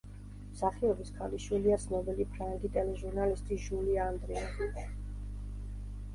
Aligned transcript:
მსახიობის 0.53 1.11
ქალიშვილია 1.17 1.77
ცნობილი 1.83 2.25
ფრანგი 2.31 2.73
ტელეჟურნალისტი 2.79 3.59
ჟული 3.67 4.01
ანდრიუ. 4.09 4.69